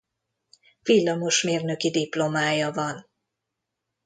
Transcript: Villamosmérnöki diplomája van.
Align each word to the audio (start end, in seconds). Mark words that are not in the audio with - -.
Villamosmérnöki 0.81 1.89
diplomája 1.91 2.71
van. 2.71 3.05